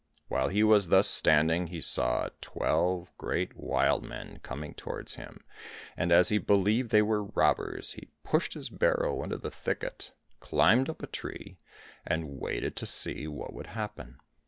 [0.29, 5.43] While he was thus standing he saw twelve great, wild men coming towards him,
[5.95, 10.89] and as he believed they were robbers he pushed his barrow into the thicket, climbed
[10.89, 11.59] up a tree,
[12.03, 14.17] and waited to see what would happen.